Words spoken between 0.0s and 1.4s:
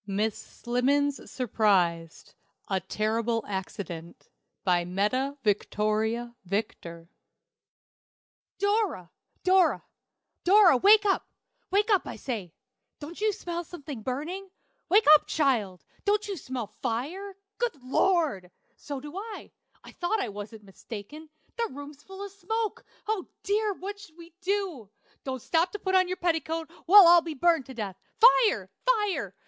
MISS SLIMMENS